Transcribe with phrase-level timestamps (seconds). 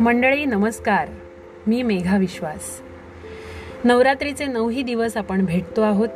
[0.00, 1.08] मंडळी नमस्कार.
[1.66, 2.80] मी मेघा विश्वास.
[3.84, 6.08] नवरात्रीचे नऊही दिवस आपण भेटतो आहोत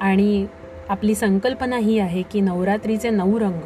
[0.00, 0.46] आणि
[0.88, 3.60] आपली संकल्पना ही आहे की नवरात्रीचे नऊ रंग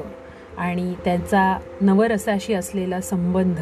[0.59, 3.61] आणि त्याचा नवरसाशी असलेला संबंध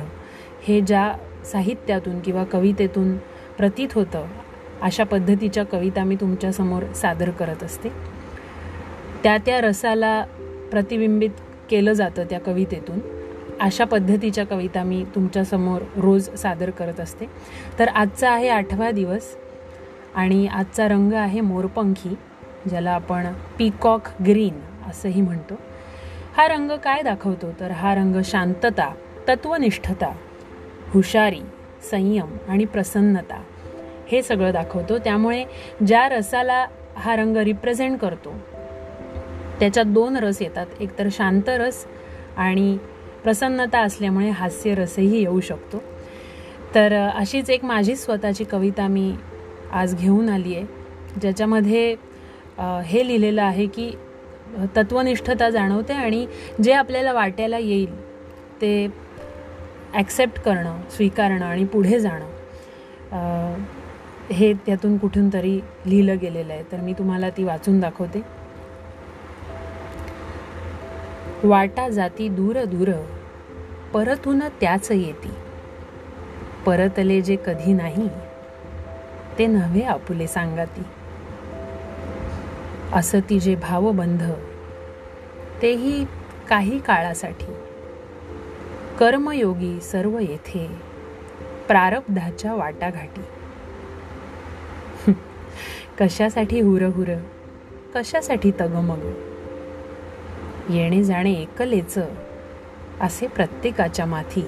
[0.62, 1.14] हे ज्या
[1.44, 3.16] साहित्यातून किंवा कवितेतून
[3.58, 4.26] प्रतीत होतं
[4.82, 8.21] अशा पद्धतीच्या कविता मी तुमच्यासमोर सादर करत असते.
[9.22, 10.24] त्या त्या रसाला
[10.70, 11.30] प्रतिबिंबित
[11.70, 12.98] केलं जातं त्या कवितेतून.
[13.60, 17.26] अशा पद्धतीच्या कविता मी तुमच्यासमोर रोज सादर करत असते.
[17.78, 19.36] तर आजचा आहे आठवा दिवस
[20.14, 22.16] आणि आजचा रंग आहे मोरपंखी
[22.68, 23.26] ज्याला आपण
[23.58, 25.54] पीकॉक ग्रीन असंही म्हणतो.
[26.36, 27.50] हा रंग काय दाखवतो?
[27.60, 28.94] तर हा रंग शांतता
[29.28, 30.12] तत्वनिष्ठता
[30.90, 31.40] हुशारी
[31.90, 33.42] संयम आणि प्रसन्नता
[34.12, 34.98] हे सगळं दाखवतो.
[34.98, 35.44] त्यामुळे
[35.86, 38.34] ज्या रसाला हा रंग रिप्रेझेंट करतो
[39.60, 40.66] त्याच्यात दोन रस येतात.
[40.80, 41.84] एकतर शांत रस
[42.36, 42.76] आणि
[43.24, 45.82] प्रसन्नता असल्यामुळे हास्य रसही येऊ शकतो.
[46.74, 49.12] तर अशीच एक माझी स्वतःची कविता मी
[49.72, 51.94] आज घेऊन आली आहे ज्याच्यामध्ये
[52.86, 53.90] हे लिहिलेलं आहे की
[54.76, 56.26] तत्वनिष्ठता जाणवते आणि
[56.62, 57.94] जे आपल्याला वाटायला येईल
[58.60, 58.86] ते
[59.94, 63.64] ॲक्सेप्ट करणं स्वीकारणं आणि पुढे जाणं
[64.30, 66.62] हे त्यातून कुठून तरी लिहिलं गेलेलं आहे.
[66.72, 68.22] तर मी तुम्हाला ती वाचून दाखवते.
[71.44, 72.90] वाटा जाती दूर दूर.
[73.94, 75.30] परतून त्याच येती.
[76.66, 78.08] परतले जे कधी नाही
[79.38, 80.82] ते नव्हे आपुले सांगाती.
[82.92, 84.22] असती जे भावबंध
[85.62, 86.04] तेही
[86.48, 87.52] काही काळासाठी.
[88.98, 90.66] कर्मयोगी सर्व येथे
[91.68, 93.22] प्रारब्धाच्या वाटाघाटी.
[95.98, 97.14] कशासाठी हुरहुर
[97.94, 99.31] कशासाठी तगमग?
[100.70, 101.98] येणे जाणे एकलेच
[103.00, 104.44] असे प्रत्येकाच्या माथी.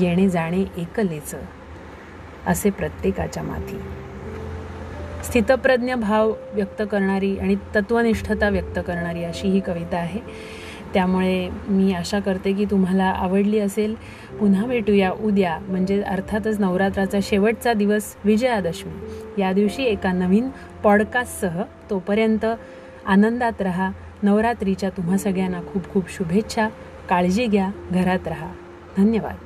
[0.00, 1.34] येणे जाणे एकलेच
[2.46, 3.80] असे प्रत्येकाच्या माथी.
[5.24, 10.20] स्थितप्रज्ञ भाव व्यक्त करणारी आणि तत्वनिष्ठता व्यक्त करणारी अशी ही कविता आहे.
[10.94, 13.94] त्यामुळे मी आशा करते की तुम्हाला आवडली असेल.
[14.40, 18.92] पुन्हा भेटूया उद्या म्हणजे अर्थातच नवरात्राचा शेवटचा दिवस विजयादशमी.
[19.42, 20.48] या दिवशी एका नवीन
[20.82, 22.46] पॉडकास्टसह तोपर्यंत
[23.06, 23.90] आनंदात रहा.
[24.22, 26.68] नवरात्रीच्या तुम्हा सगळ्यांना खूप खूप शुभेच्छा.
[27.08, 28.52] काळजी घ्या घरात राहा.
[28.96, 29.36] धन्यवाद.